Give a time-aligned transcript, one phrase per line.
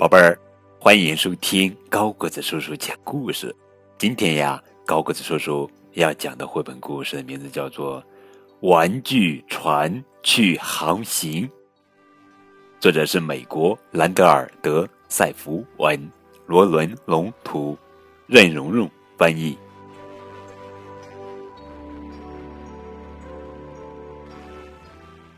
[0.00, 0.40] 宝贝儿，
[0.78, 3.54] 欢迎收听高个子叔叔讲故事。
[3.98, 8.00] 今天呀，高个子叔叔要讲的绘本故事的名字叫做
[8.60, 11.46] 《玩具船去航行》，
[12.80, 16.10] 作者是美国兰德尔德塞弗文，
[16.46, 17.76] 罗伦龙图，
[18.26, 19.54] 任蓉蓉翻译。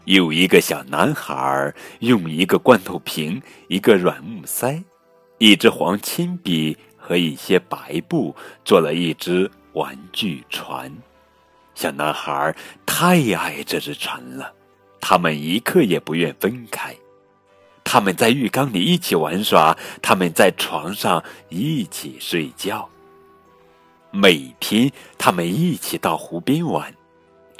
[0.04, 4.82] 有一个小男孩用一个罐头瓶、一个软木塞、
[5.38, 8.34] 一支黄铅笔和一些白布
[8.64, 10.92] 做了一只玩具船。
[11.74, 14.52] 小男孩太爱这只船了，
[15.00, 16.94] 他们一刻也不愿分开。
[17.84, 22.88] 他们在浴缸里一起玩耍，他们在床上一起睡觉。
[24.10, 26.92] 每天，他们一起到湖边玩。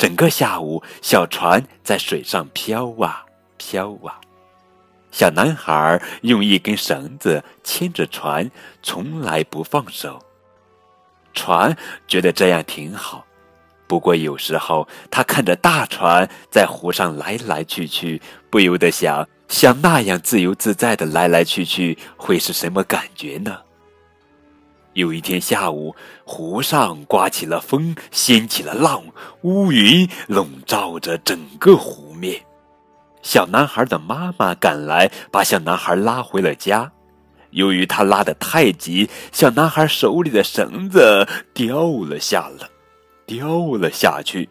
[0.02, 3.24] 整个下午，小船在水上飘啊
[3.56, 4.18] 飘啊。
[5.12, 8.50] 小男孩用一根绳子牵着船，
[8.82, 10.20] 从来不放手。
[11.34, 11.76] 船
[12.08, 13.24] 觉得这样挺好，
[13.86, 23.56] 不过有时候他看着大船在湖上来来去去，不由得想：像那样自由自在的来来去去，会是什么感觉呢？
[24.94, 29.02] 有一天下午，湖上刮起了风，掀起了浪，
[29.42, 32.42] 乌云笼罩着整个湖面。
[33.22, 36.90] 小男孩的妈妈赶来，把小男孩拉回了家。
[37.50, 42.68] 由于他拉得太急，小男孩手里的绳子掉了下来，
[43.26, 44.48] 掉了下去。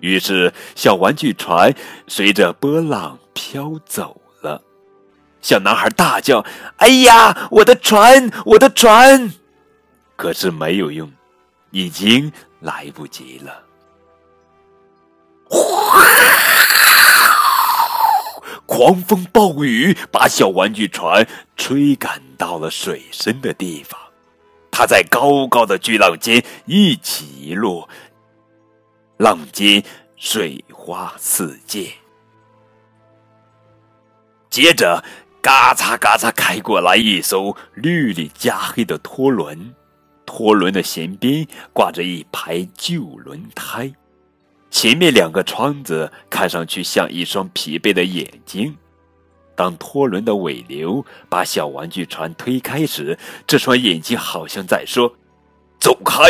[0.00, 1.74] 于是，小玩具船
[2.06, 4.62] 随着波浪飘走了。
[5.40, 6.44] 小男孩大叫
[6.78, 9.32] ：“哎呀，我的船，我的船！”
[10.18, 11.08] 可是没有用，
[11.70, 13.62] 已经来不及了。
[18.66, 21.24] 狂风暴雨把小玩具船
[21.56, 23.98] 吹赶到了水深的地方，
[24.72, 27.88] 它在高高的巨浪间一起一落，
[29.18, 29.80] 浪尖
[30.16, 31.86] 水花四溅。
[34.50, 35.04] 接着，
[35.40, 39.76] 嘎嚓嘎嚓开过来一艘绿里加黑的拖轮。
[40.28, 43.90] 拖轮的舷边挂着一排旧轮胎，
[44.70, 48.76] 前面两个窗子看上去像一双疲惫的眼睛。
[49.56, 55.10] 当拖轮的尾流把小玩具船推开时，这双眼睛好像在说
[55.80, 56.24] ：“走开！”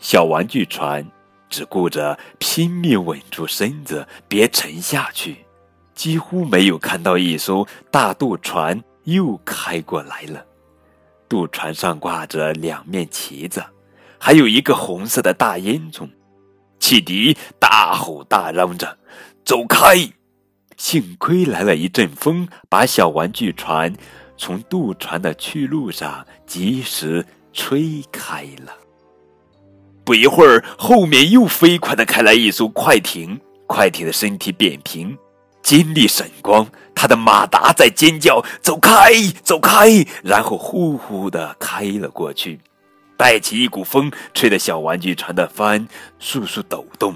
[0.00, 1.06] 小玩具船
[1.48, 5.44] 只顾着拼命稳住身子，别沉下去，
[5.94, 10.44] 几乎没有看到一艘大渡船又开过来了。
[11.30, 13.64] 渡船上挂着两面旗子，
[14.18, 16.10] 还有一个红色的大烟囱。
[16.80, 18.98] 汽笛大吼大嚷着
[19.46, 19.94] ：“走开！”
[20.76, 23.94] 幸亏来了一阵风，把小玩具船
[24.36, 28.74] 从渡船的去路上及时吹开了。
[30.04, 35.16] 不一会儿，后面又飞快的开来一艘快艇，快艇的身体扁平。
[35.62, 39.12] 金力闪光，他的马达在尖叫：“走开，
[39.42, 42.58] 走开！”然后呼呼的开了过去，
[43.16, 45.86] 带起一股风，吹得小玩具船的帆
[46.20, 47.14] 簌簌抖动。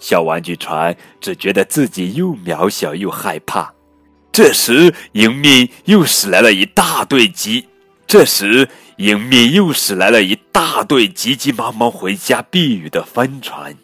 [0.00, 3.74] 小玩具船只觉得自己又渺小又害怕。
[4.30, 7.66] 这时，迎面又驶来了一大队急，
[8.06, 8.68] 这时
[8.98, 13.76] 迎面又驶来了一大队急急忙忙回家避雨的帆船。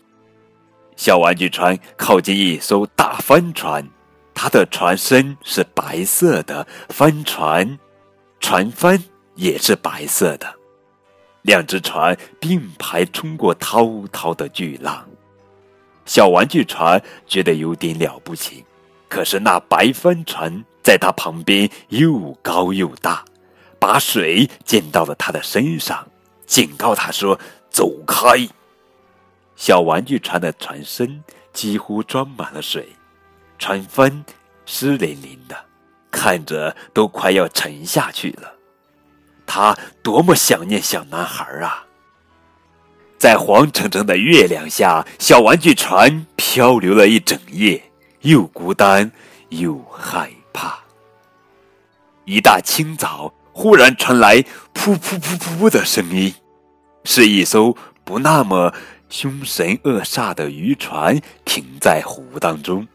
[0.97, 3.89] 小玩具船靠近一艘大帆船，
[4.33, 7.79] 它的船身是白色的，帆船
[8.41, 9.03] 船帆
[9.35, 10.55] 也是白色的。
[11.43, 15.07] 两只船并排冲过滔滔的巨浪，
[16.07, 18.65] 小玩具船觉得有点了不起。
[19.09, 23.25] 可是那白帆船在它旁边又高又大，
[23.79, 26.07] 把水溅到了它的身上，
[26.47, 27.39] 警告它说
[27.69, 28.49] ：“走开。”
[29.57, 31.23] 小玩具船的船身
[31.53, 32.89] 几乎装满了水，
[33.59, 34.25] 船帆
[34.67, 35.57] 湿淋淋的，
[36.11, 38.53] 看着都快要沉下去了。
[39.47, 41.87] 他多么想念小男孩啊！
[43.19, 47.91] 在黄澄澄的月亮下，小玩具船漂流了一整夜，
[48.23, 49.13] 又孤单
[49.51, 50.81] 又害怕。
[52.25, 54.43] 一大清早，忽然传来
[54.75, 56.35] “噗噗噗噗”的声音，
[57.05, 58.75] 是一艘不那么……
[59.09, 62.87] 凶神恶煞的渔船停在湖当中，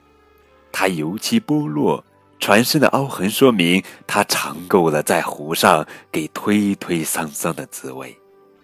[0.71, 2.03] 它油漆剥落，
[2.39, 8.15] 船身的凹痕说明它尝够了在湖上给推推搡搡的滋味。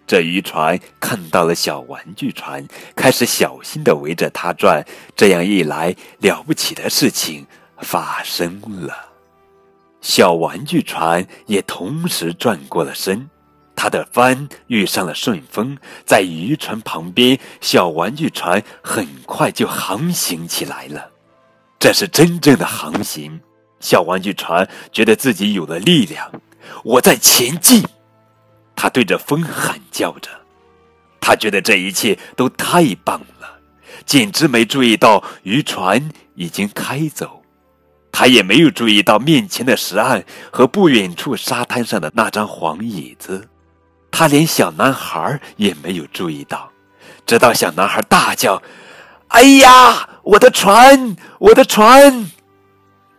[0.06, 2.64] 这渔船看到了小玩具船，
[2.94, 4.84] 开始小心地围着它转。
[5.16, 7.44] 这样一来，了不起的事情
[7.78, 8.94] 发生了。
[10.00, 13.28] 小玩具船也同时转过了身。
[13.76, 21.10] 他的帆遇上了顺风，在渔船旁边，小玩具船很快就航行起来了。
[21.78, 23.38] 这是真正的航行。
[23.78, 26.32] 小玩具船觉得自己有了力量，
[26.82, 27.84] 我在前进。
[28.74, 30.30] 他对着风喊叫着，
[31.20, 33.60] 他觉得这一切都太棒了，
[34.06, 37.42] 简直没注意到渔船已经开走。
[38.10, 43.46] 他也没有注意到面前的石岸和不远处沙滩上的那张黄椅子。
[44.18, 46.72] 他连小男孩也没有注意到，
[47.26, 48.62] 直到小男孩大叫
[49.28, 52.26] ：“哎呀，我的船，我的船！”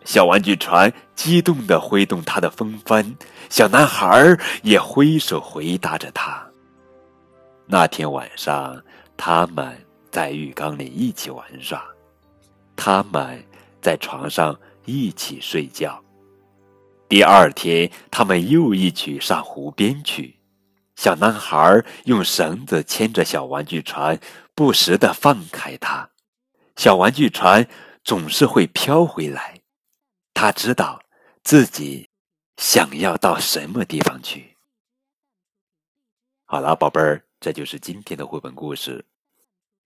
[0.04, 3.14] 小玩具船激动地挥动它的风帆，
[3.48, 6.44] 小男孩也挥手回答着他。
[7.66, 8.76] 那天晚上，
[9.16, 9.72] 他们
[10.10, 11.80] 在浴缸里一起玩耍，
[12.74, 13.40] 他们
[13.80, 16.02] 在床上一起睡觉。
[17.08, 20.36] 第二天，他们又一起上湖边去。
[20.98, 24.18] 小男孩用绳子牵着小玩具船，
[24.52, 26.10] 不时的放开它。
[26.74, 27.68] 小玩具船
[28.02, 29.60] 总是会飘回来。
[30.34, 31.00] 他知道
[31.44, 32.08] 自己
[32.56, 34.56] 想要到什么地方去。
[36.46, 38.98] 好了，宝贝儿，这就是今天的绘本故事《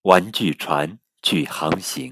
[0.08, 2.10] 玩具船去航行》。